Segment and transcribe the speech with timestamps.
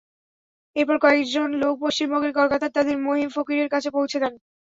[0.75, 4.33] এরপর কয়েকজন লোক পশ্চিমবঙ্গের কলকাতায় তাঁদের মহিম ফকিরের কাছে পৌঁছে দেন।